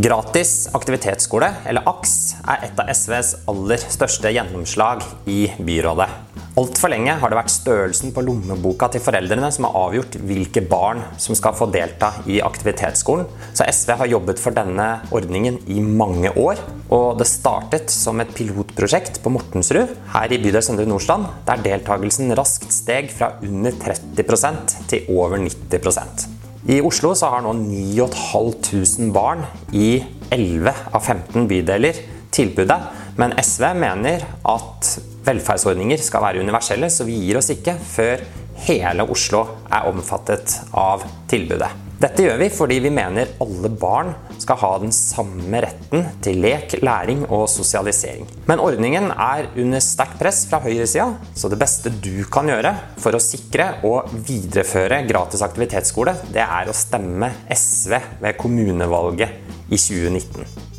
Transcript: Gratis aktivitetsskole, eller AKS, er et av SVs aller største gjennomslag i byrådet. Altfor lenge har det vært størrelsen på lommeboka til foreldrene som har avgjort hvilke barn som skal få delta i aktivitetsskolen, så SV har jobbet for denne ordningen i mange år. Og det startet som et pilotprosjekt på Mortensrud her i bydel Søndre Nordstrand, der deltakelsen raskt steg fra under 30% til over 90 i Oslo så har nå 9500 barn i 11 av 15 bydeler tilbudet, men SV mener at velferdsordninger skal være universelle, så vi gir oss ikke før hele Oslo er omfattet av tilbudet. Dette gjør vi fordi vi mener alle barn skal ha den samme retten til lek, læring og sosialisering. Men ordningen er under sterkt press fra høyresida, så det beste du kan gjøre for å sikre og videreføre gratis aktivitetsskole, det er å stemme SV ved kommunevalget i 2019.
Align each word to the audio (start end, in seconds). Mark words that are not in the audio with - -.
Gratis 0.00 0.70
aktivitetsskole, 0.72 1.48
eller 1.68 1.84
AKS, 1.90 2.12
er 2.48 2.62
et 2.64 2.78
av 2.80 2.88
SVs 2.94 3.32
aller 3.50 3.82
største 3.82 4.30
gjennomslag 4.32 5.02
i 5.28 5.42
byrådet. 5.60 6.06
Altfor 6.60 6.92
lenge 6.94 7.18
har 7.20 7.28
det 7.28 7.36
vært 7.36 7.52
størrelsen 7.52 8.14
på 8.16 8.24
lommeboka 8.24 8.88
til 8.94 9.04
foreldrene 9.04 9.50
som 9.52 9.66
har 9.68 9.76
avgjort 9.82 10.16
hvilke 10.24 10.62
barn 10.70 11.02
som 11.20 11.36
skal 11.36 11.58
få 11.58 11.68
delta 11.74 12.14
i 12.30 12.40
aktivitetsskolen, 12.40 13.28
så 13.52 13.68
SV 13.68 13.94
har 14.00 14.12
jobbet 14.14 14.40
for 14.40 14.56
denne 14.56 14.88
ordningen 15.12 15.60
i 15.68 15.84
mange 15.84 16.32
år. 16.32 16.64
Og 16.88 17.20
det 17.20 17.28
startet 17.28 17.92
som 17.92 18.24
et 18.24 18.32
pilotprosjekt 18.36 19.20
på 19.20 19.36
Mortensrud 19.36 19.96
her 20.16 20.32
i 20.32 20.40
bydel 20.40 20.64
Søndre 20.64 20.88
Nordstrand, 20.88 21.28
der 21.50 21.66
deltakelsen 21.66 22.32
raskt 22.40 22.72
steg 22.72 23.12
fra 23.12 23.34
under 23.44 23.76
30% 23.84 24.78
til 24.88 25.10
over 25.12 25.36
90 25.44 26.39
i 26.68 26.80
Oslo 26.84 27.14
så 27.16 27.30
har 27.32 27.44
nå 27.44 27.54
9500 27.56 29.12
barn 29.14 29.46
i 29.72 30.02
11 30.30 30.74
av 30.92 31.00
15 31.00 31.46
bydeler 31.48 32.00
tilbudet, 32.30 32.78
men 33.16 33.32
SV 33.40 33.64
mener 33.80 34.26
at 34.48 34.90
velferdsordninger 35.24 36.02
skal 36.04 36.24
være 36.24 36.44
universelle, 36.44 36.90
så 36.92 37.06
vi 37.08 37.16
gir 37.24 37.40
oss 37.40 37.50
ikke 37.54 37.78
før 37.80 38.24
hele 38.66 39.08
Oslo 39.08 39.46
er 39.72 39.88
omfattet 39.88 40.58
av 40.76 41.06
tilbudet. 41.30 41.89
Dette 42.00 42.24
gjør 42.24 42.38
vi 42.40 42.46
fordi 42.48 42.78
vi 42.80 42.90
mener 42.96 43.34
alle 43.44 43.68
barn 43.76 44.14
skal 44.40 44.56
ha 44.62 44.70
den 44.80 44.92
samme 44.94 45.60
retten 45.60 46.06
til 46.24 46.38
lek, 46.40 46.78
læring 46.80 47.26
og 47.26 47.44
sosialisering. 47.52 48.24
Men 48.48 48.62
ordningen 48.64 49.10
er 49.12 49.50
under 49.60 49.84
sterkt 49.84 50.16
press 50.22 50.46
fra 50.48 50.62
høyresida, 50.64 51.10
så 51.36 51.52
det 51.52 51.60
beste 51.60 51.92
du 51.92 52.24
kan 52.32 52.48
gjøre 52.48 52.72
for 53.04 53.12
å 53.12 53.20
sikre 53.20 53.68
og 53.84 54.16
videreføre 54.16 55.02
gratis 55.10 55.44
aktivitetsskole, 55.44 56.16
det 56.32 56.46
er 56.46 56.72
å 56.72 56.78
stemme 56.80 57.34
SV 57.52 57.98
ved 58.24 58.40
kommunevalget 58.40 59.68
i 59.68 59.76
2019. 59.76 60.69